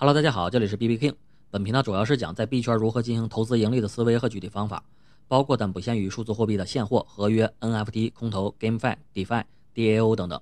[0.00, 1.14] Hello，大家好，这里是 B B King。
[1.50, 4.82] 本频道主要是讲在币圈如何进行投资盈利的思维和具体方法，
[5.28, 9.44] 包括但不限于数字货币的现货、合约、NFT、空投、GameFi、DeFi、
[9.74, 10.40] DAO 等等。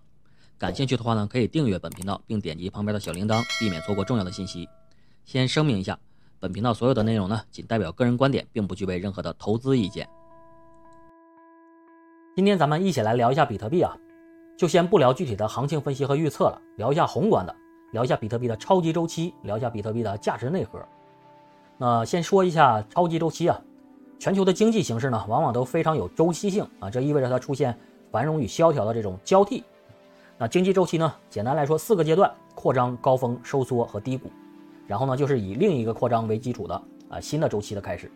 [0.58, 4.68] 感兴趣的话呢，可以订阅本频道，并点击旁边的小铃铛，避免错过重要的信息。
[5.24, 5.98] 先声明一下，
[6.38, 10.08] 本频道所有的内容呢，仅代表个人观点，并不具备任何的投资意见。
[12.36, 13.98] 今天咱们一起来聊一下比特币啊，
[14.56, 17.52] 就先不聊具体的行情分析和预测了，聊一下宏观的。
[17.92, 20.78] 聊一下比特币的超级周期，聊一下比特币的价值内核。
[21.76, 23.60] 那先说一下超级周期啊，
[24.18, 27.76] 全球的经济形势呢，往往都非常有周期性啊，这意味着它出现
[28.10, 29.64] 繁荣与萧条的这种交替。
[30.36, 34.30] 那经济周期呢，简单来说四个阶段：扩张、高峰、收缩和低谷。
[34.86, 38.10] 然后呢，就是以另一个扩张为基础的啊新的周期的开始。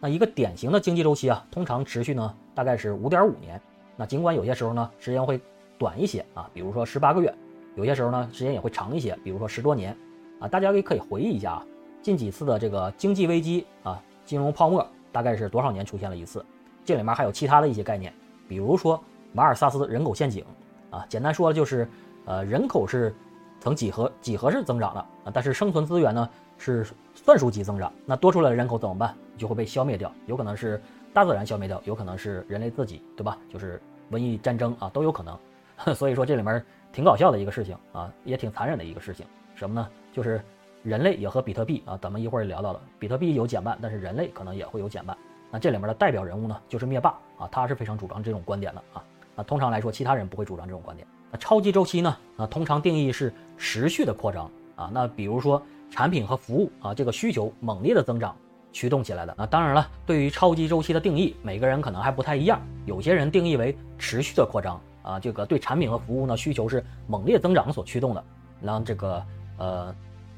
[0.00, 3.60] 那一个典型的经济周期啊，通常持续呢大概是五点五年。
[3.96, 5.40] 那尽管有些时候呢时间会
[5.78, 7.34] 短一些啊，比如说十八个月。
[7.74, 9.96] 有些时候呢，时间也会长一些，比如说十多年，
[10.38, 11.66] 啊，大家也可以回忆一下啊，
[12.02, 16.44] 近几次的这个经济危机啊，金融泡沫大概是多少年出现了一次？
[16.84, 18.12] 这里面还有其他的一些概念，
[18.46, 20.44] 比如说马尔萨斯人口陷阱，
[20.90, 21.88] 啊，简单说就是，
[22.26, 23.14] 呃，人口是
[23.58, 29.14] 呈几何几何式增长的啊，但是生存资源呢是算术级增长，那多出来的人口怎么办？
[29.38, 30.78] 就会被消灭掉，有可能是
[31.14, 33.38] 大自然消灭掉，有可能是人类自己，对吧？
[33.48, 35.38] 就是瘟疫战争啊，都有可能。
[35.96, 36.62] 所以说这里面。
[36.92, 39.88] 挺搞笑的一个事情啊，也挺残忍的一个事情，什么呢？
[40.12, 40.40] 就是
[40.82, 45.16] 人类也和比特币啊，咱们一会儿聊到了，比特币有减半，但是人类可能也会有减半。
[45.50, 49.02] 那这里面的代表人物呢，就是灭霸啊，他是非常主张这种观点的啊。
[49.34, 51.06] 那通常来说，其他人不会主张这种观点。
[51.30, 52.16] 那超级周期呢？
[52.36, 54.90] 啊，通常定义是持续的扩张啊。
[54.92, 58.36] 那比如说产品和服务啊，这个需求猛烈的增长
[58.70, 59.34] 驱动起来的。
[59.38, 62.60] 那当然了，对于超级周期的定义，每个人可能还不太一样。
[62.84, 64.78] 有些人定义为持续的扩张。
[65.02, 68.24] 啊，这个对产品和服务呢需求是猛烈增长所驱动的，
[68.60, 69.22] 让这个
[69.58, 69.94] 呃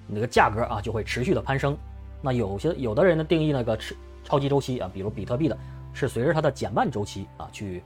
[0.06, 1.76] 那个价格啊就会持续的攀升。
[2.22, 3.94] 那有些有的人呢定义那个超
[4.24, 5.56] 超级周期啊，比如比特币的，
[5.92, 7.82] 是随着它的减半周期啊去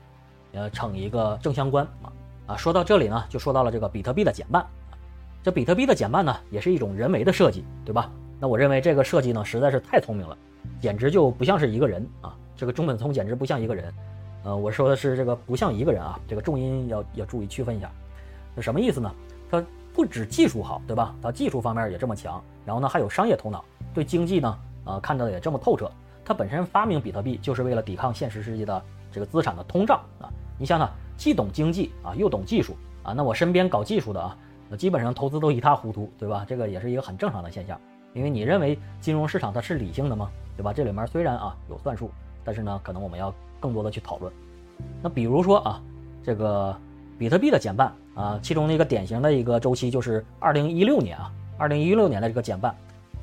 [0.53, 2.11] 呃成一个正相关啊
[2.47, 2.57] 啊。
[2.57, 4.65] 说到这里呢，就说到了这个比特币的减半。
[5.43, 8.11] 这比特币的减半呢，也是一种人为的设计，对吧？
[8.39, 10.37] 那我认为这个设计呢实在是太聪明了，
[10.81, 13.93] 简直就不像是一个人啊，这个中本聪简直不像一个人。
[14.43, 17.91] 呃，我说的是这个不像一个人啊，这个重音要要注意区分一下，
[18.55, 19.11] 那什么意思呢？
[19.51, 19.63] 他
[19.93, 21.13] 不止技术好，对吧？
[21.21, 25.91] 他技术方面也这么强，然后呢还有商业头脑，对经济呢，呃，看得也这么透彻。
[26.23, 30.31] 他本身发明比特币就是为了抵抗现实世界的这个资产的通胀啊。
[30.57, 34.37] 你想想，既懂经济啊，又懂技术啊，那我身边搞技术的啊，
[34.69, 36.45] 那基本上投资都一塌糊涂，对吧？
[36.47, 37.77] 这个也是一个很正常的现象，
[38.13, 40.29] 因为你认为金融市场它是理性的吗？
[40.55, 40.71] 对吧？
[40.71, 42.09] 这里面虽然啊有算术，
[42.45, 43.33] 但是呢，可能我们要。
[43.59, 44.31] 更多的去讨论，
[45.01, 45.81] 那比如说啊，
[46.23, 46.75] 这个
[47.17, 52.75] 比特币的减半啊，其中的一个典型的一个周期就是二零一六年啊，二零一六年的这个减半，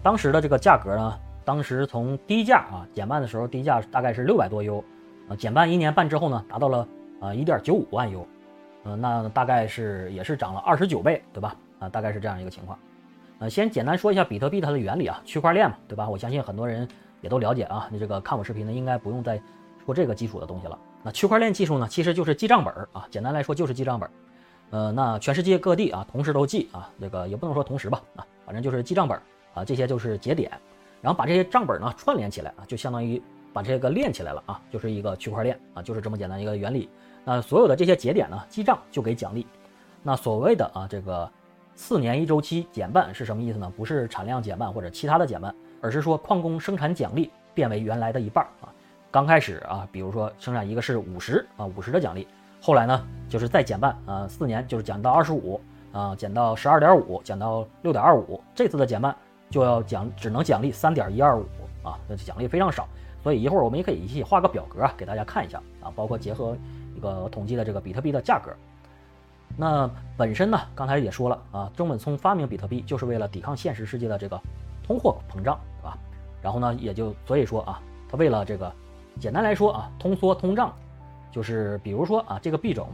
[0.03, 4.85] 当时的这个价格呢，当时从低价啊减半的时候，低价大概是六百多 U，
[5.29, 6.89] 啊，减半一年半之后呢，达到了
[7.21, 8.27] 啊一点九五万 U，
[8.85, 11.57] 呃，那大概是也是涨了二十九倍，对吧？
[11.79, 12.79] 啊，大概是这样一个情况。
[13.39, 16.09] 呃，先简单说一下比特币它的原理啊，区块链嘛，对吧？
[16.09, 16.89] 我相信很多人
[17.21, 19.41] 也都了解啊，你这个看我视频的应该不用再。
[19.87, 20.79] 说这个基础的东西了。
[21.03, 24.13] 那区块链技术呢，其实就是记账本儿啊，简单来说就是记账本儿。
[24.71, 29.23] 呃，那全世界各地啊，同时都记啊，这个也不能说同时吧，啊，反正就是记账本儿
[29.55, 30.51] 啊，这些就是节点，
[31.01, 36.91] 然后把这些账本呢串联起来啊，就相当于把这个链起来了啊，就是一个区块链啊，就是这么简单一个原理。
[37.25, 39.47] 那所有的这些节点呢，记账就给奖励。
[40.03, 41.31] 那所谓的啊，这个
[41.77, 43.73] 四年一周期减半是什么意思呢？
[43.77, 48.67] 不是产量减半或者其他的减半，而是说矿工生产奖励变为原来的一半啊。
[49.17, 52.29] 刚开始啊，比如说生产一个是五十啊，五十的奖励，
[52.61, 55.59] 后来呢就是再减半啊，四年就是减到二十五
[55.91, 59.17] 啊，减到十二点五，减到六点二五，这次的减半
[59.49, 61.47] 就要奖，只能奖励三点一二五
[61.83, 62.87] 啊，那奖励非常少。
[63.23, 66.55] 所以一会儿我们也可以一起画个表格啊，给大家看一下啊，包括结合
[66.95, 68.53] 一个统计的这个比特币的价格。
[69.57, 74.39] 那本身呢，刚才也说了啊，中本聪发明比特币就是为了抵抗现实世界的这个
[74.87, 75.97] 通货膨胀，对吧？
[76.43, 77.81] 然后呢，也就所以说啊，
[78.11, 78.71] 他为了这个。
[79.19, 80.75] 简单来说啊，通缩通胀，
[81.33, 82.89] 就是比如说啊，这个币种，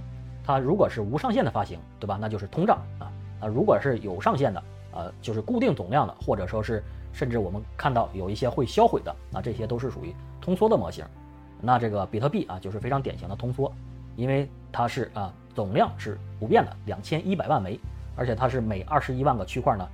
[0.45, 2.17] 它如果是无上限的发行，对吧？
[2.21, 3.11] 那就是通胀啊。
[3.41, 6.83] 啊，如果是有上限的，呃，就是固定总量的，或者说是
[7.13, 11.05] 甚至我们看到有一些会销毁的，啊这些都是属于通缩的模型。
[11.61, 13.73] 那这个比特币啊，就是非常典型的通缩，
[14.15, 17.79] 因为它是啊总量是不变的，两千一百万枚，
[18.15, 19.89] 而且它是每二十一万个区块呢，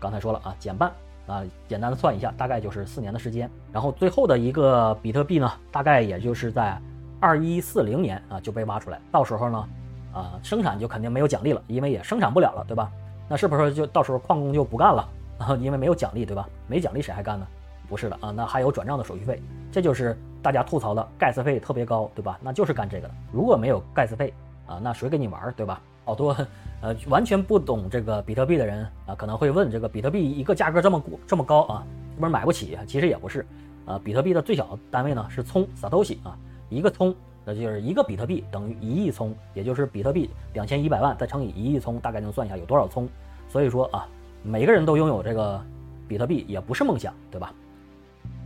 [0.00, 0.90] 刚才说了啊，减半。
[1.26, 3.50] 啊，简单的算一下，大概就是四年的时间。
[3.72, 6.80] 然后最后的一个比特币呢，大概也就是在
[7.20, 9.00] 二一四零年啊就被挖出来。
[9.10, 9.68] 到时候呢，
[10.12, 12.90] 啊生产就肯定没有奖励了，因为也生产不了了，对吧？
[13.28, 15.08] 那是不是就到时候矿工就不干了
[15.38, 16.48] 啊，因为没有奖励，对吧？
[16.66, 17.46] 没奖励谁还干呢？
[17.88, 19.40] 不是的啊，那还有转账的手续费，
[19.70, 22.38] 这就是大家吐槽的盖茨费特别高，对吧？
[22.42, 23.14] 那就是干这个的。
[23.32, 24.32] 如果没有盖茨费
[24.66, 25.80] 啊，那谁跟你玩，对吧？
[26.04, 26.36] 好多
[26.86, 31.84] 呃完全不懂这个比特币的人啊，可能会问这个比特币一个价格这么这么高啊，
[32.14, 32.78] 是不是买不起？
[32.86, 33.44] 其实也不是，
[33.86, 36.38] 啊，比特币的最小单位呢是聪 Satoshi 啊，
[36.68, 37.12] 一个聪
[37.44, 43.08] 那就是一个比特币等于一亿聪，也就是比特币两千一百万再乘以一亿聪，大概能算一下有多少聪。
[43.48, 44.06] 所以说啊，
[44.44, 45.60] 每个人都拥有这个
[46.06, 47.52] 比特币也不是梦想，对吧？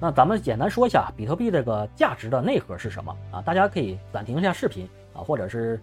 [0.01, 3.43] 那咱们简单说一下比特币这个价值的内核是什么啊？
[3.43, 5.79] 大家可以暂停一下视频啊，或者是。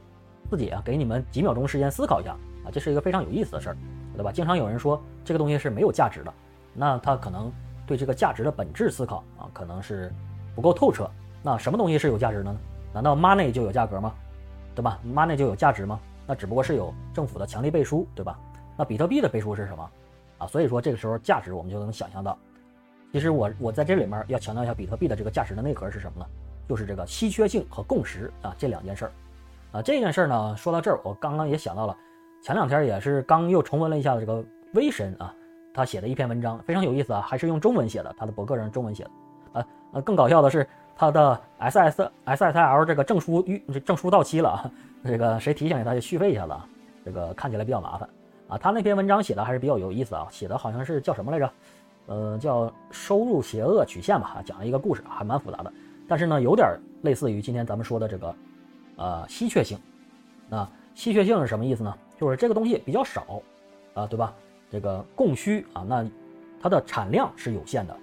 [0.49, 2.31] 自己啊，给你们几秒钟时间思考一下
[2.65, 3.77] 啊，这是一个非常有意思的事儿，
[4.15, 4.31] 对吧？
[4.31, 6.33] 经常有人说这个东西是没有价值的，
[6.73, 7.51] 那他可能
[7.85, 10.11] 对这个价值的本质思考啊，可能是
[10.55, 11.09] 不够透彻。
[11.43, 12.57] 那什么东西是有价值的呢？
[12.93, 14.13] 难道 money 就有价格吗？
[14.73, 15.99] 对吧？money 就有价值吗？
[16.25, 18.37] 那只不过是有政府的强力背书，对吧？
[18.75, 19.89] 那比特币的背书是什么
[20.39, 20.47] 啊？
[20.47, 22.37] 所以说这个时候价值我们就能想象到。
[23.11, 26.25] 其实我我在这里面要强调一下比特币的这个价值的内核是什么呢？
[26.67, 29.11] 就是这个稀缺性和共识啊这两件事儿。
[29.71, 31.95] 啊，这件事儿呢，说到这儿，我刚刚也想到了，
[32.41, 34.43] 前两天也是刚又重温了一下这个
[34.73, 35.33] 微神啊，
[35.73, 39.09] 他写的一篇文章非常有意思啊，还是用中文写的，他的博客上中文写的。
[39.59, 44.71] 啊呃，更搞笑的是他的 S S S S L 这个证书预证书到期了啊，
[45.03, 46.65] 这个谁提醒一下他就续费一下子啊，
[47.03, 48.09] 这个看起来比较麻烦
[48.47, 48.57] 啊。
[48.57, 51.51] 他那篇文章写的还是比较有意思啊，写的好像是叫什么来着？
[52.07, 55.71] 呃，叫收入邪恶曲线吧，讲了一个故事，还蛮复杂的，
[56.07, 58.33] 但是呢，有点类似于今天咱们说的这个。
[58.97, 59.79] 呃，稀缺性，
[60.49, 61.95] 那稀缺性是什么意思呢？
[62.19, 63.41] 就是这个东西比较少，
[63.93, 64.33] 啊，对吧？
[64.69, 66.05] 这个供需啊，那
[66.59, 67.95] 它的产量是有限的，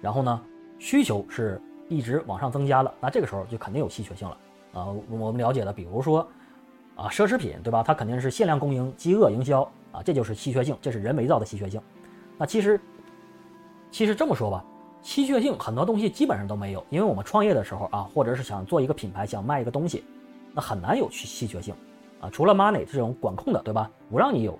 [0.00, 0.42] 然后呢，
[0.78, 4.36] 需求是一直往上增加的，那这个时候就肯定有稀缺性了
[4.74, 4.86] 啊。
[5.08, 6.20] 我们了解的，比如说
[6.94, 7.82] 啊，奢侈品，对吧？
[7.82, 11.80] 它肯定是限量供应、饥饿营销啊，这就是稀缺性，这是人为造的稀缺性。
[12.36, 12.78] 那其实，
[13.90, 14.62] 其实这么说吧。
[15.02, 20.04] 稀缺性很多东西基本上都没有，因为我们创业的时候啊，或者是想做一个品牌，想卖一个东西。
[20.56, 21.74] 那很难有去稀缺性
[22.18, 23.90] 啊，除了 money 这种管控的，对吧？
[24.10, 24.58] 不让你有，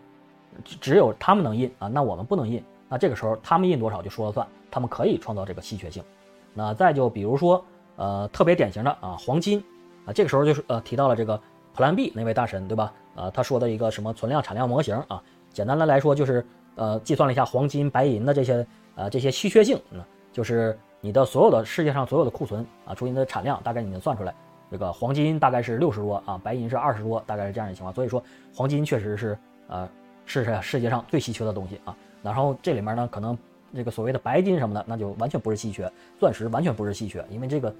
[0.62, 2.62] 只有他们能印啊，那我们不能印。
[2.87, 6.04] 那这个时候他们印多少就说了算，他们可以创造这个稀缺性。
[6.52, 7.64] 那再就比如说，
[7.96, 9.64] 呃，特别典型的啊，黄金
[10.04, 11.40] 啊，这个时候就是呃提到了这个
[11.75, 12.93] Plan B 那位大神，对吧？
[13.14, 18.66] 呃，他说的一个什么存量产量模型啊，简单的来说就是呃计算了一下黄金、白银的这些
[18.96, 24.34] 呃这些稀缺性，嗯，就是你的所有的世界上所有的库存啊，除你的产量，大概你能算出来。
[24.70, 27.94] 这个黄金大概是六十多啊，白银是二十多，大概是这样的情况。
[27.94, 28.22] 所以说，
[28.54, 29.88] 黄金确实是呃
[30.24, 31.96] 是世界上最稀缺的东西啊。
[32.22, 33.38] 然后这里面呢，可能
[33.74, 37.72] 这个所谓的白金什么的，那就完全不是稀缺，钻石完全不是稀缺，因为这个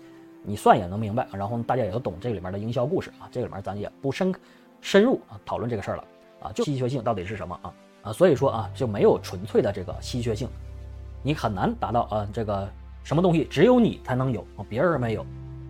[0.45, 1.27] 你算也能明白。
[1.33, 4.33] 然后大家也都懂这里面的营销故事啊，这里面咱也不深
[4.81, 6.05] 深入啊讨论这个事儿了
[6.43, 6.53] 啊。
[6.53, 8.13] 就稀缺性到底是什么啊啊？
[8.13, 10.49] 所以说啊，就没有纯粹的这个稀缺性，
[11.23, 12.69] 你很难达到啊这个
[13.03, 15.27] 什么东西只有你才能有，别人没有。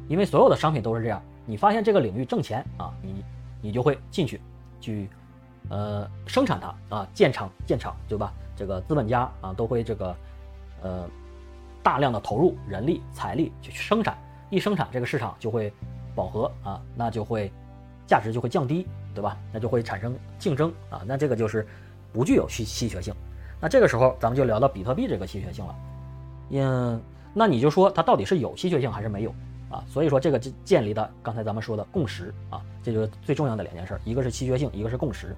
[0.09, 3.25] 因为所有的商品都是这样，你发现这个领域挣钱啊，你
[3.61, 4.41] 你就会进去，
[4.81, 5.09] 去，
[5.69, 8.33] 呃，生产它啊，建厂建厂，对吧？
[8.57, 10.17] 这个资本家啊都会这个，
[10.83, 11.09] 呃，
[11.83, 14.17] 大量的投入人力财力去生产，
[14.49, 15.73] 一生产这个市场就会
[16.15, 17.53] 饱和啊，那就会
[18.07, 19.37] 价值就会降低，对吧？
[19.53, 21.67] 那就会产生竞争啊，那这个就是
[22.13, 23.15] 不具有稀稀缺性。
[23.61, 25.75] 那这个时候咱们就聊到比特币这个稀缺性了，
[26.51, 27.01] 嗯，
[27.35, 29.35] 那你就说它到底是有稀缺性还是没有？
[29.69, 35.35] 啊，所以说这个就建立的刚才咱们说的共识啊，这就是最重要的两件事，一个是稀缺性，一个是共识。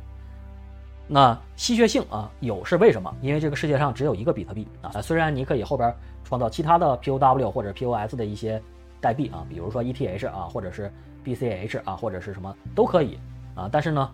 [1.11, 3.11] 那稀缺性啊有是为什么？
[3.23, 8.61] 因为这个世界上只有一个比特币啊，虽然你可以后边创造其他的 POW 或者 POS 的一些
[9.01, 10.93] 代币啊，比如说 ETH 啊，或者是
[11.25, 13.19] BCH 啊，或者是什么都可以
[13.55, 14.11] 啊，但是呢，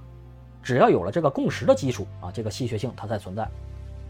[0.62, 3.48] 只要有了这个共识的基础啊，这个稀缺性它才存在。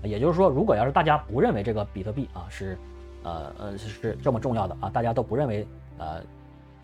[0.03, 2.77] 也就是说，如果要是大家不认为这个比特币啊是
[3.23, 5.67] 呃呃是这么重要的啊，大家都不认为。
[5.99, 6.23] 呃，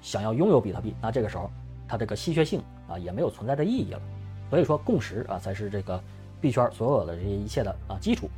[0.02, 1.50] 想要拥有比特币，那这个时候
[1.88, 4.00] 它这个稀缺性啊也没有存在的意义了。
[4.48, 6.02] 所以说共识啊才是这个
[6.40, 8.28] 币圈所有的这些一切的啊基础。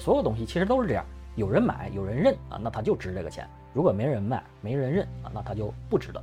[0.00, 1.04] 所有东西其实都是这样，
[1.36, 6.22] 有人买有人认啊，那它就值这个钱；如果没人买没人认啊，那它就不值得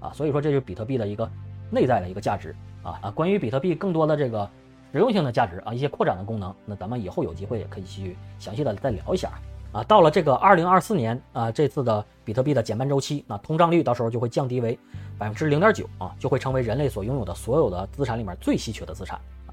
[0.00, 0.12] 啊。
[0.12, 1.28] 所以说这就是比特币的一个
[1.70, 3.10] 内在的一个价值啊啊。
[3.10, 4.48] 关于比特币更多的这个
[4.92, 9.32] 实用性的价值啊，一些扩展的功能，那咱们以后有机会也可以去详细的再聊一下。
[9.70, 14.78] 啊，到了这个二零二四年啊，这次的比特币的减半周期，那通胀率到时候就会降低为
[15.18, 19.52] 百分之零点九啊，就会成为人类所拥有的所有的资产里面最稀缺的资产啊。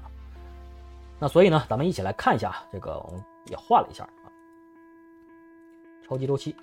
[1.18, 4.26] 那所以呢，咱们一起来看一下这个，我们也画了一下啊，
[6.08, 6.56] 超级周期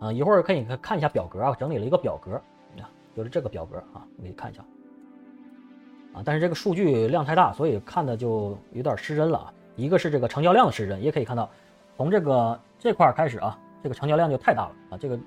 [0.00, 2.40] 啊，一会儿可以看一下表格啊，整理了一个表格，
[2.74, 4.64] 你看就是这个表格啊，你可以看一下。
[6.14, 9.52] 啊，但是这个数据量太大，所以看的就有点失真了啊。
[9.76, 11.50] 一个是这个成交量的失真，也可以看到
[11.96, 15.18] 从这个这块开始啊，这个成交量就太大了啊，这个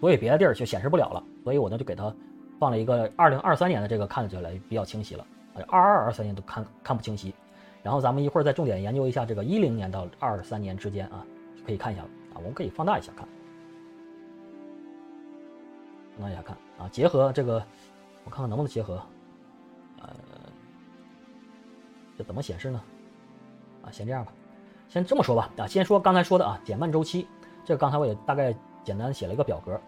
[0.00, 2.12] 所以别的地儿就显示不了了，所以我呢就给它
[2.58, 5.24] 放了一个二零二三年的这个看起来比较清晰了，
[5.68, 7.32] 二二二三年都看看不清晰。
[7.84, 11.24] 然后咱们一会儿再重点研究一下这个一零年到二三年之间啊，
[11.66, 13.28] 可以看一下啊，我们可以放大一下看，
[16.16, 17.62] 放大一下看啊，结合这个，
[18.24, 19.00] 我看看能不能结合，
[22.16, 22.80] 这怎么显示呢？
[23.82, 24.32] 啊，先这样吧，
[24.88, 27.26] 先这么说吧啊，先说刚才说的啊，减半周期，
[27.64, 29.80] 这刚才我也大概简单写了一个表格，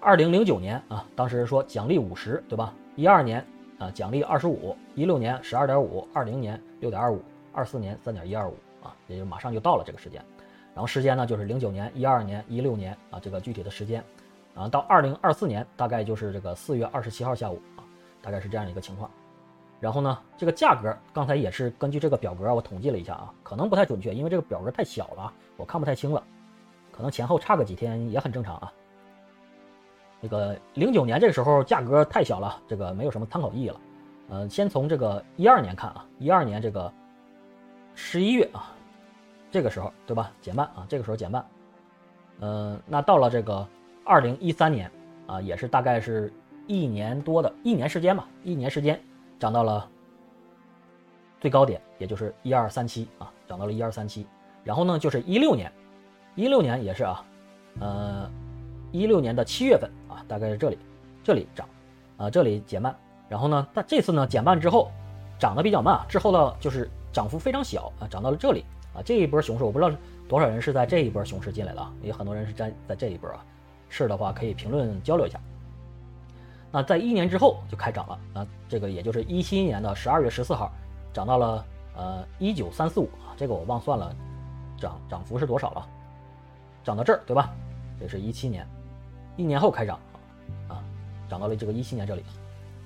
[0.00, 2.74] 二零零九年啊，当时说奖励五十，对吧？
[2.96, 3.44] 一二年
[3.78, 7.22] 啊，奖励二十五，一六年十二点五，二零年六点二五。
[7.54, 10.24] 二四年三点一二五啊，也就马上就到了这个时间，
[10.72, 14.02] 然后时间呢就是零九年、一二年、一六年啊，这个具体的时间，
[14.54, 17.84] 啊，到二零二四年大概就是这个四月二十七号下午啊，
[18.22, 19.10] 大概是这样一个情况。
[19.82, 26.22] 然后呢，这个价格刚才也是根据这个表格我统计了一下啊，可能不太准确，因为这个表格太小了，我看不太清了，
[26.92, 28.72] 可能前后差个几天也很正常啊。
[30.20, 33.80] 那个零九年这个时候价格太小了，这个没有什么参考意义了。
[34.30, 36.92] 嗯，先从这个一二年看啊，一二年这个。
[37.94, 38.72] 十一月啊，
[39.50, 40.32] 这个时候对吧？
[40.40, 41.44] 减半啊，这个时候减半。
[42.40, 43.68] 嗯，那到了这个
[44.02, 44.90] 二零一三年
[45.26, 46.32] 啊，也是大概是
[46.66, 48.98] 一年多的一年时间吧，一年时间
[49.42, 49.90] 涨到了
[51.40, 54.24] 最高点，也就是一二三七啊，涨到了一二三七。
[54.62, 55.72] 然后呢，就是一六年，
[56.36, 57.24] 一六年也是啊，
[57.80, 58.30] 呃，
[58.92, 60.78] 一六年的七月份啊，大概是这里，
[61.24, 61.68] 这里涨，
[62.18, 62.96] 啊，这里减半。
[63.28, 64.92] 然后呢，但这次呢减半之后，
[65.40, 66.88] 涨得比较慢，之后呢就是。
[67.12, 69.94] 涨幅非常小啊，涨到了这里啊，这一波熊市我不知道
[70.26, 73.44] 多少人是在这一波熊市进来的啊，也很多人是在在这一波啊，
[73.90, 75.38] 是的话可以评论交流一下。
[76.72, 80.72] 那在一年之后就开涨了啊，这个也就是一七年的十二月十四号，
[81.12, 81.64] 涨到了
[81.94, 84.16] 呃一九三四五啊，这个我忘算了，
[84.78, 85.86] 涨涨幅是多少了？
[86.82, 87.50] 涨到这儿对吧？
[88.00, 88.66] 这是一七年，
[89.36, 90.00] 一年后开涨
[90.66, 90.82] 啊，
[91.28, 92.24] 涨到了这个一七年这里，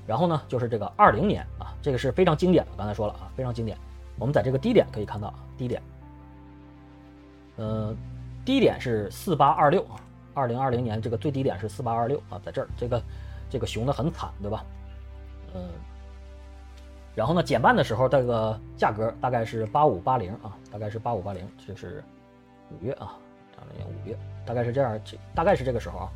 [0.04, 3.78] 然后呢就是这个二零年啊，这个是非常经典的，刚才说了啊，非常经典。
[4.18, 5.82] 我们在这个低点可以看到，低点，
[7.56, 7.94] 呃，
[8.44, 10.00] 低点是四八二六啊，
[10.34, 13.00] 二零二零年这个最低点是四八二六啊，在这儿，这个
[13.48, 14.64] 这个熊的很惨，对吧？
[15.54, 15.62] 嗯，
[17.14, 22.04] 然后呢，减半的时候这个价格大概是八五八零啊，大概是八五八零，这是
[22.70, 23.16] 五月啊，
[23.56, 26.12] 二零年五月，大概是这样，这大概是这个时候啊。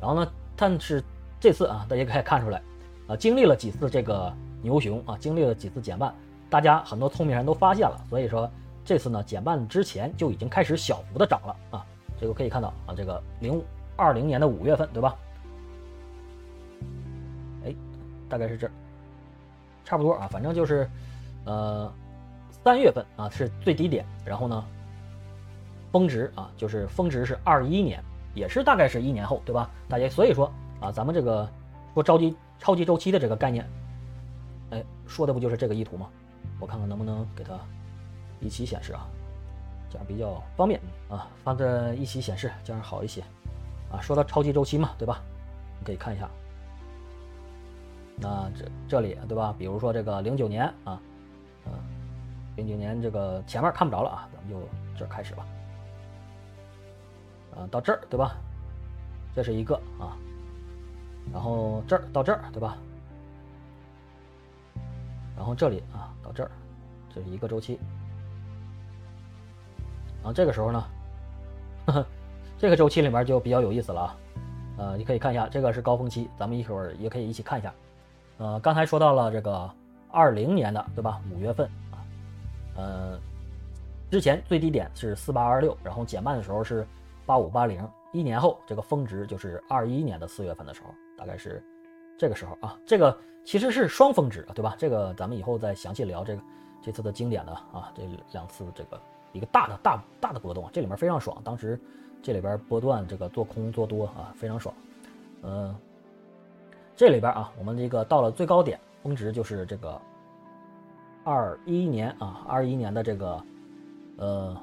[0.00, 1.02] 然后呢，但是
[1.40, 2.60] 这次啊，大家可以看出来
[3.06, 6.14] 啊，经历了几次这个牛熊啊，经历了几次减半。
[6.50, 8.50] 大家很多聪明人都发现了，所以说
[8.84, 11.86] 这次呢减半之前就已经开始小幅的涨了啊，
[12.20, 13.64] 这个可以看到啊，这个零
[13.96, 15.16] 二零年的五月份对吧？
[18.32, 18.66] 大概是这，
[19.84, 20.88] 差不多啊，反正就是
[21.44, 21.92] 呃
[22.50, 24.64] 三月份啊是最低点，然后呢
[25.92, 28.02] 峰值啊就是峰值是二一年，
[28.34, 29.70] 也是大概是一年后对吧？
[29.86, 31.46] 大家所以说啊咱们这个
[31.92, 33.68] 说超级超级周期的这个概念，
[34.70, 36.08] 哎说的不就是这个意图吗？
[36.58, 37.52] 我看看能不能给它
[38.40, 39.06] 一起显示啊，
[39.90, 43.20] 这样比较方便啊，放在一起显示这样好一些
[43.92, 44.00] 啊。
[44.00, 45.20] 说到超级周期嘛，对吧？
[45.78, 46.30] 你可以看一下，
[48.22, 49.52] 那这这里对吧？
[49.58, 51.00] 比如说这个零九年啊，
[51.66, 51.72] 嗯，
[52.56, 55.44] 零九年这个前面看不着了啊，咱们就这开始吧。
[57.56, 58.36] 啊，到这儿对吧？
[59.34, 60.16] 这是一个啊，
[61.32, 62.76] 然后这儿到这儿对吧？
[65.36, 66.50] 然后这里啊，到这儿，
[67.12, 67.80] 这是一个周期。
[70.18, 70.84] 然后这个时候呢，
[72.56, 74.16] 这个周期里面就比较有意思了啊。
[74.78, 77.74] 呃，你可以看一下，这个是高峰期，咱们一会儿也可以一起看一下。
[78.42, 79.70] 呃，刚才说到了这个
[80.10, 81.20] 二零年的对吧？
[81.32, 82.02] 五月份啊，
[82.76, 83.16] 呃，
[84.10, 86.84] 之前最低点是四八二六，然后减半的时候是
[87.24, 91.62] 八五八零，一年后这个峰值就是二一年的四月份的时候，大概是。
[92.18, 94.76] 这个时候啊，这个其实是双峰值，对吧？
[94.78, 96.42] 这个咱们以后再详细聊这个
[96.80, 99.00] 这次的经典的啊，这两次这个
[99.32, 101.40] 一个大的大大的波动，这里面非常爽。
[101.42, 101.80] 当时
[102.22, 104.72] 这里边波段这个做空做多啊，非常爽。
[105.42, 105.74] 嗯，
[106.96, 110.00] 这里边啊，我们这个到了最高点峰值就是这个
[111.24, 113.44] 二一年啊，二一年的这个
[114.16, 114.56] 呃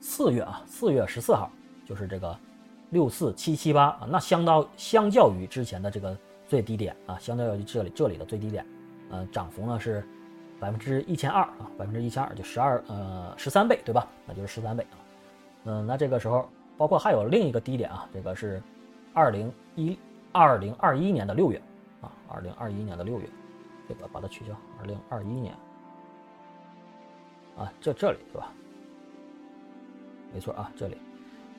[0.00, 1.50] 四月啊，四月十四号
[1.84, 2.36] 就是这个
[2.90, 6.16] 六四七七八啊，那相当相较于之前的这个。
[6.48, 8.64] 最低点啊，相较于这里这里的最低点，
[9.10, 10.06] 呃，涨幅呢是
[10.60, 14.06] 百分之一千二啊，百分之一千二就十二呃十三倍对吧？
[14.24, 14.94] 那就是十三倍啊。
[15.64, 18.62] 嗯，那这个时候包括还有另一个低点啊，这个是
[19.12, 19.98] 二零一
[20.36, 21.58] 二零二一年的六月
[22.02, 23.26] 啊，二零二一年的六月，
[23.88, 25.54] 这个把它取消，二零二一年
[27.56, 28.52] 啊，这这里对吧？
[30.34, 30.98] 没错啊，这里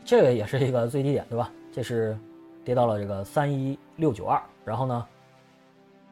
[0.05, 1.51] 这个也是一个最低点对吧？
[1.72, 2.15] 这是
[2.63, 5.07] 跌到了这个三一六九二，然后呢，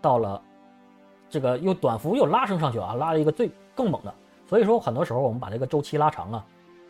[0.01, 0.41] 到了
[1.29, 4.12] 这个又短幅又拉升上去啊，拉了一个最更猛的。
[4.48, 6.45] 所以说很多时候我们把这个周期拉长啊，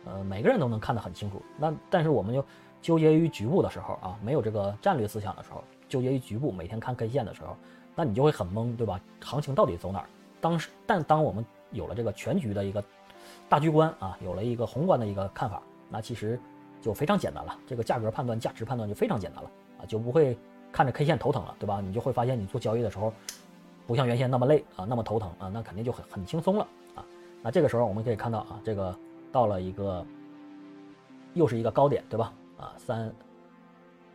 [0.06, 1.42] 呃，每个人都能看得很清楚。
[1.58, 2.42] 那但是我们就
[2.86, 7.56] 纠结于局部的时候啊，没有这个战略思想的时候，纠结于局部，每天看 K 线的时候，
[7.96, 9.00] 那你就会很懵，对吧？
[9.24, 10.06] 行情到底走哪儿？
[10.40, 12.80] 当时，但当我们有了这个全局的一个
[13.48, 16.38] 大局观啊，有了一个宏观的一个看法，那其实
[16.80, 17.58] 就非常简单了。
[17.66, 19.50] 这个价格判断、价值判断就非常简单了
[19.80, 20.38] 啊，就不会
[20.70, 21.80] 看着 K 线头疼了，对吧？
[21.80, 23.12] 你就会发现你做交易的时候，
[23.84, 26.64] 不像原先那么累啊，那么头疼啊，那肯定就很很轻松了
[26.94, 27.04] 啊。
[27.42, 28.96] 那这个时候我们可以看到啊，这个
[29.32, 30.06] 到了一个，
[31.34, 32.32] 又是一个高点，对吧？
[32.58, 33.12] 啊，三，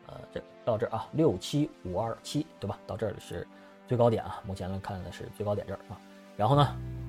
[0.08, 2.78] 呃，这到这儿啊，六七五二七，对吧？
[2.88, 3.48] 到这里是
[3.88, 6.00] 最高点啊，目前来看的是最高点这儿啊。
[6.38, 6.68] 然后呢，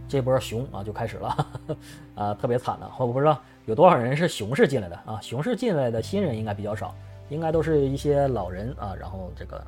[0.08, 1.46] 这波熊啊就开始了，
[2.16, 6.94] 啊，特别惨的，我不知道有多少人是熊市进来的啊，熊市进来的新人应该比较少，
[7.30, 9.64] 应该都是一些老人啊，然后这个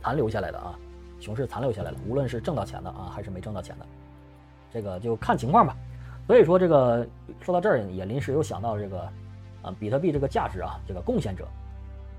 [0.00, 0.78] 残留下来的啊，
[1.20, 3.86] 熊市残留下来的，无论是挣到钱的啊，还是没挣到钱的。
[4.72, 5.76] 这个就看情况吧，
[6.26, 7.06] 所以说这个
[7.40, 9.08] 说到这儿也临时又想到这个，
[9.66, 11.44] 啊，比特币这个价值啊，这个贡献者，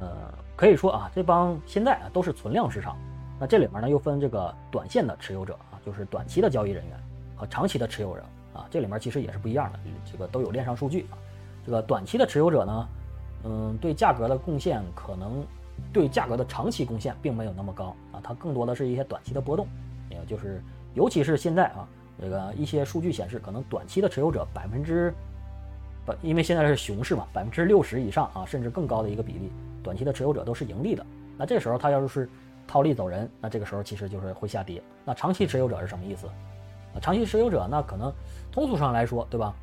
[0.01, 0.09] 呃，
[0.55, 2.97] 可以说啊，这帮现在啊都是存量市场，
[3.39, 6.99] 那这里面呢又分这个短线的持有者啊，就是短期的交易人员
[7.37, 8.23] 和长期的持有者
[8.53, 9.79] 啊，这里面其实也是不一样的，
[10.11, 11.17] 这个都有链上数据啊，
[11.65, 12.87] 这个短期的持有者呢，
[13.45, 15.45] 嗯，对价格的贡献可能
[15.93, 19.65] 对价格的长期贡献并没有那么高啊，它更多的是一些短期的波动，
[20.09, 20.61] 也就是
[20.95, 21.87] 尤其是现在啊。
[22.19, 25.13] 这个一些数据显示，可能短期的持有者百分之，
[26.21, 29.51] 因为现在是熊市嘛，百分之六十以上啊，甚至更高的一个比例，
[29.83, 31.05] 短期的持有者都是盈利的。
[31.37, 32.29] 那这个时候他要是
[32.67, 34.81] 套利走人，那这个时候其实就是会下跌。
[35.05, 36.27] 那长期持有者是什么意思？
[36.27, 38.11] 啊，长期持有者那可能
[38.51, 39.53] 通俗上来说，对吧？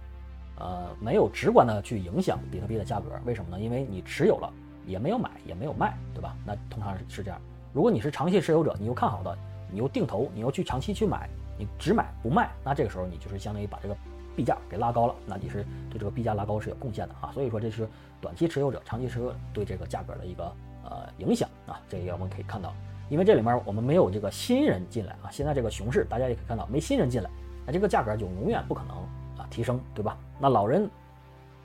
[0.59, 3.61] 呃，没有直观的去影响比特币的价格，为什么呢？
[3.61, 4.53] 因为你持有了，
[4.87, 6.37] 也没有买，也没有卖，对吧？
[6.47, 7.41] 那通常是是这样。
[7.73, 9.37] 如果你是长期持有者，你又看好的，
[9.71, 11.29] 你又定投，你又去长期去买。
[11.57, 13.97] 你只买不卖，那这个时候你就是相当于把这个
[14.37, 17.31] 币价给拉高了，那你是对这个币价拉高是有贡献的啊。
[17.33, 17.89] 所以说这是
[18.21, 20.45] 短期持有者、长期持有对这个价格的一个
[20.85, 21.81] 呃影响啊。
[21.89, 22.73] 这个我们可以看到，
[23.09, 25.31] 因为这里面我们没有这个新人进来啊。
[25.31, 27.31] 现在这个熊市，大家也可以看到没新人进来，
[27.67, 28.97] 那这个价格就永远不可能
[29.39, 30.17] 啊提升，对吧？
[30.39, 30.89] 那老人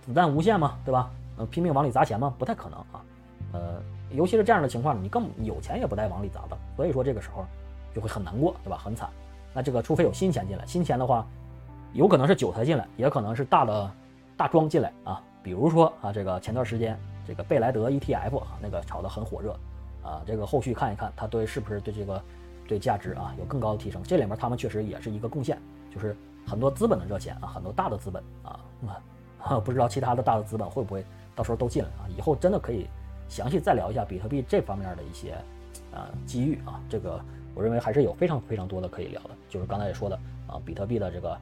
[0.02, 0.78] 子弹无限嘛？
[0.86, 1.12] 对吧？
[1.38, 2.34] 呃，拼命往里砸钱吗？
[2.38, 3.04] 不太可能啊。
[3.52, 7.46] 呃，尤其是这样的情况，你更有钱也不带往里砸的，所以说这个时候
[7.96, 8.78] 就会很难过，对吧？
[8.78, 9.10] 很惨。
[9.54, 11.26] 那这个除非有新钱进来，新钱的话，
[11.94, 13.92] 有可能是韭菜进来，也可能是大的
[14.38, 15.22] 大庄进来啊。
[15.42, 19.52] 比如说啊，这个前段时间这个贝莱德 ETF，那个炒得很火热
[20.04, 20.22] 啊。
[20.26, 22.22] 这个后续看一看，它对是不是对这个
[22.68, 24.04] 对价值啊有更高的提升？
[24.04, 25.58] 这里面他们确实也是一个贡献，
[25.94, 28.60] 就是很多资本的热钱啊，很多大的资本啊，
[29.40, 31.04] 啊， 不知道其他的大的资本会不会
[31.36, 32.06] 到时候都进来啊？
[32.16, 32.88] 以后真的可以
[33.28, 35.34] 详细再聊一下比特币这方面的一些
[35.94, 37.20] 啊机遇啊，这个。
[37.56, 40.16] 我认为还是有非常非常多的可以聊的，就是刚才也说的
[40.48, 41.36] 啊，比特币的这个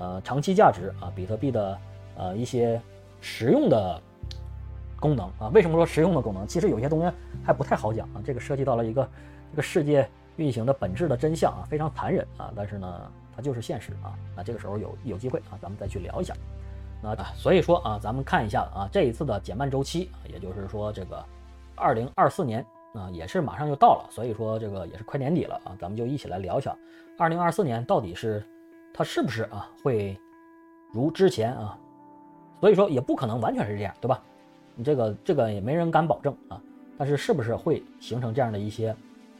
[0.00, 1.78] 呃长期价值啊，比特币的
[2.16, 2.82] 呃一些
[3.20, 4.02] 实用的
[4.98, 5.46] 功能啊。
[5.54, 6.44] 为什么说实用的功能？
[6.48, 9.08] 其实有些东西还不太好讲啊，这个涉及到了一个
[9.52, 14.18] 这个世界运行的本质的真相啊，非常残忍啊，但是呢，它就是现实啊。
[14.34, 16.34] 那这个时候有有机会啊，咱们再去聊一下。
[17.00, 21.24] 那所以说啊，咱们看一下啊，这一次的减半周期，也就是说这个
[21.76, 22.66] 二零二四年。
[22.92, 26.76] 啊，也是马上就到了，所以说这个也是快年底了啊，咱们就一起来聊一下，
[27.16, 28.44] 二零二四年到底是
[28.92, 30.18] 它是不是啊会
[30.92, 31.78] 如之前啊，
[32.60, 34.22] 所以说也不可能完全是这样，对吧？
[34.74, 36.60] 你这个这个也没人敢保证啊，
[36.98, 38.94] 但是是不是会形成这样的一些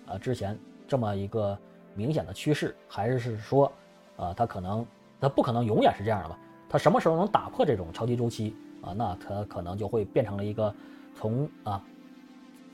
[0.07, 1.57] 啊之前这么一个
[1.95, 3.71] 明显的趋势，还是是说
[4.17, 4.87] 啊它可能
[5.21, 6.39] 它不可能永远是这样的吧？
[6.69, 8.93] 它什么时候能打破这种超级周期啊？
[8.97, 10.75] 那它可能就会变成了一个
[11.15, 11.83] 从啊。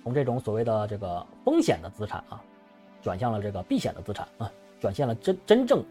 [0.03, 2.41] 从这种所谓的这个风险的资产啊，
[3.03, 5.83] 转向了这个避险的资产啊，转向了真真正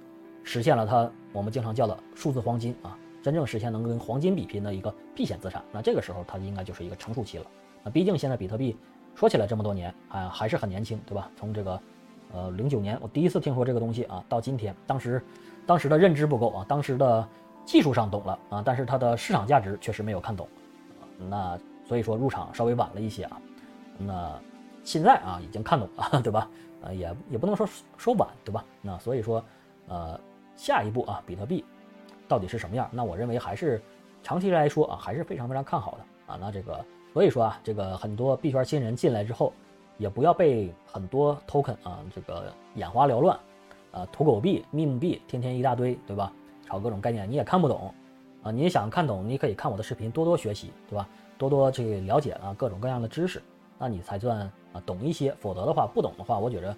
[0.46, 5.62] 实现了它我们经常叫的数字黄金啊，真正实现能跟黄金比拼的一个避险资产。
[5.74, 7.46] 那这个时候它应该就是一个成熟期了。
[7.84, 8.78] 那毕竟现在比特币
[9.16, 11.30] 说起来这么多年啊，还是很年轻，对吧？
[11.36, 11.82] 从这个
[12.32, 15.22] 呃零九年我第一次听说这个东西啊，到今天，当时
[15.66, 17.28] 当时的认知不够啊，当时的
[17.66, 20.48] 技术上懂了啊，但是它的市场价值确实没有看懂。
[21.30, 23.42] 那所以说入场稍微晚了一些啊。
[23.98, 24.40] 那
[24.84, 26.48] 现在啊，已经看懂了， 对吧？
[26.84, 28.64] 呃，也也不能说说晚，对吧？
[28.82, 29.44] 那所以说，
[29.88, 30.20] 呃，
[30.56, 31.64] 下一步啊，比特币
[32.28, 32.90] 到底是什么样？
[32.92, 33.82] 那我认为还是
[34.24, 36.38] 长期来说啊，还是非常非常看好的啊。
[36.40, 39.54] 那这个，所以说啊，这个很多币圈新人进来之后，
[39.98, 43.40] 也不要被很多 token 啊这个眼花缭乱
[43.92, 46.32] 啊，土狗币、meme 币，天天一大堆，对吧？
[46.66, 47.94] 炒各种概念你也看不懂
[48.42, 51.08] 啊，你也想看懂，你可以看我的视频，多多学习，对吧？
[51.38, 53.42] 多多去了解啊各种各样的知识，
[53.78, 54.40] 那你才算
[54.72, 55.34] 啊懂一些。
[55.36, 56.76] 否则的话，不懂的话，我觉着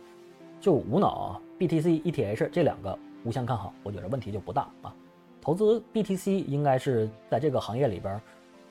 [0.60, 1.42] 就无脑啊。
[1.60, 4.94] BTC、ETH 这两个无相看好，我觉得问题就不大啊。
[5.42, 8.22] 投资 BTC 应该是在这个行业里边，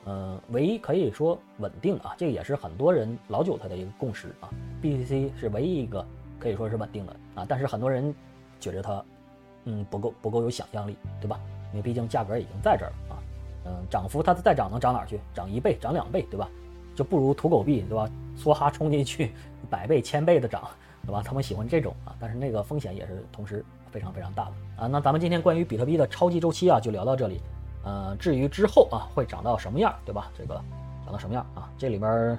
[0.05, 4.51] 嗯，唯一可以说稳定啊，这个也是很多人老韭菜的一个共识啊。
[4.83, 6.07] BTC 是唯一一个
[6.39, 8.15] 可以说是稳定的啊，但是很多人
[8.61, 9.05] 觉着它，
[9.65, 11.41] 嗯，不够不够有想象力，对吧？
[11.73, 13.23] 因为毕竟价格已经在这儿了啊，
[13.65, 15.19] 嗯，涨幅它再涨能涨哪儿去？
[15.35, 16.49] 涨一倍、涨两倍，对吧？
[16.95, 18.09] 就不如土狗币，对吧？
[18.37, 19.33] 梭哈冲进去，
[19.71, 20.63] 百倍、千倍的涨，
[21.07, 21.23] 对吧？
[21.25, 23.65] 他们喜欢这种啊，但是那个风险也是同时。
[23.97, 27.41] 非常非常大的啊，那咱们今天关于比特币的超级周期啊，就聊到这里。
[27.83, 30.31] 呃，至于之后啊会涨到什么样，对吧？
[30.37, 30.55] 这个
[31.03, 31.73] 涨到什么样啊？
[31.79, 32.39] 这里面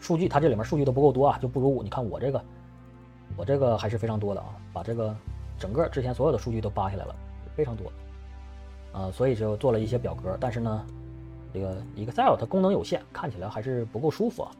[0.00, 1.80] 数据，它这里面数据都不够多啊，就不如。
[1.80, 2.44] 你看我这个，
[3.36, 5.14] 我这个还是非常多的啊，把这个
[5.60, 7.14] 整个之前所有的数据都扒下来了，
[7.54, 7.92] 非常多。
[8.94, 10.84] 呃，所以就做了一些表格，但是呢，
[11.54, 14.50] 这个 Excel 它功能有限，看起来还是不够舒服啊。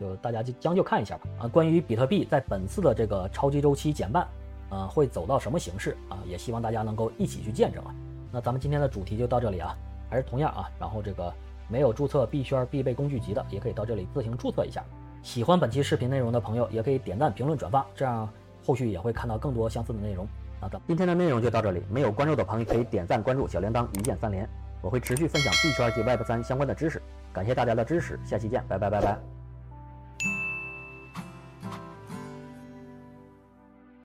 [0.00, 1.28] 就大家就将就看一下吧。
[1.42, 4.26] 啊，关于比特币在本次的这个超级周期减半。
[4.70, 6.18] 呃，会走到什么形式啊？
[6.26, 7.94] 也希望大家能够一起去见证啊。
[8.32, 9.76] 那咱们今天的主题就到这里啊，
[10.10, 10.68] 还是同样啊。
[10.78, 11.32] 然后这个
[11.68, 14.84] 没有注册币圈必备工具集的，也可以到这里自行注册一下。
[15.22, 18.28] 喜欢本期视频内容的朋友，也可以点赞、评论、转发，这样
[18.64, 20.26] 后续也会看到更多相似的内容。
[20.60, 24.48] 那咱今天的内容就到这里，没有关注的朋友可以点赞、关注小铃铛，一键三连。
[24.82, 27.00] 我会持续分享币圈及 Web 三相关的知识。
[27.32, 29.43] 感谢大家的支持，下期见，拜拜拜拜。